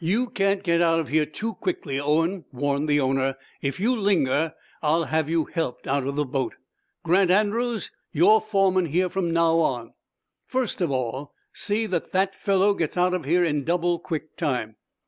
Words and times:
"You 0.00 0.26
can't 0.28 0.64
get 0.64 0.82
out 0.82 0.98
of 0.98 1.06
here 1.06 1.24
too 1.24 1.54
quickly, 1.54 2.00
Owen!" 2.00 2.44
warned 2.52 2.88
the 2.88 2.98
owner. 2.98 3.36
"If 3.62 3.78
you 3.78 3.94
linger, 3.94 4.54
I'll 4.82 5.04
have 5.04 5.30
you 5.30 5.44
helped 5.44 5.86
out 5.86 6.04
of 6.04 6.16
this 6.16 6.26
boat! 6.26 6.56
Grant 7.04 7.30
Andrews, 7.30 7.92
you're 8.10 8.40
foreman 8.40 8.86
here 8.86 9.08
from 9.08 9.30
now 9.30 9.60
on." 9.60 9.94
"First 10.48 10.80
of 10.80 10.90
all, 10.90 11.32
see 11.52 11.86
that 11.86 12.10
that 12.10 12.34
fellow 12.34 12.74
gets 12.74 12.96
out 12.96 13.14
of 13.14 13.24
here 13.24 13.44
in 13.44 13.62
double 13.62 14.00
quick 14.00 14.34
time." 14.36 14.74